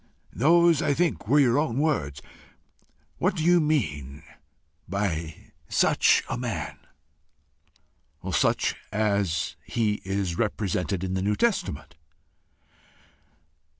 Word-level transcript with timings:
Those, 0.33 0.81
I 0.81 0.95
think, 0.95 1.27
were 1.27 1.39
your 1.39 1.59
own 1.59 1.77
words: 1.77 2.23
what 3.19 3.35
do 3.35 3.43
you 3.43 3.59
mean 3.61 4.23
by 4.89 5.35
SUCH 5.69 6.23
a 6.27 6.39
man?" 6.39 6.79
"Such 8.31 8.73
as 8.91 9.55
he 9.63 10.01
is 10.03 10.39
represented 10.39 11.03
in 11.03 11.13
the 11.13 11.21
New 11.21 11.35
Testament." 11.35 11.97